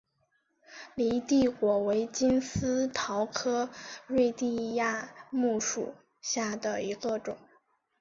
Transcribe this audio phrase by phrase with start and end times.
[0.95, 3.69] 犁地果为金丝桃科
[4.07, 7.37] 瑞地亚木属下的一个种。